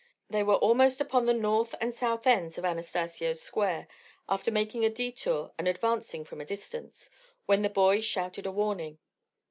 They 0.31 0.41
were 0.41 0.55
almost 0.55 0.99
upon 0.99 1.27
the 1.27 1.33
north 1.35 1.75
and 1.79 1.93
south 1.93 2.25
ends 2.25 2.57
of 2.57 2.65
Anastacio's 2.65 3.39
square 3.39 3.87
after 4.27 4.49
making 4.49 4.83
a 4.83 4.89
detour 4.89 5.51
and 5.59 5.67
advancing 5.67 6.25
from 6.25 6.41
a 6.41 6.45
distance 6.45 7.11
when 7.45 7.61
the 7.61 7.69
boys 7.69 8.03
shouted 8.03 8.47
a 8.47 8.51
warning. 8.51 8.97